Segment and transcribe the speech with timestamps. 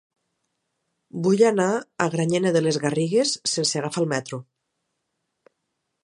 [1.25, 4.41] Vull anar a Granyena de les Garrigues sense agafar el metro.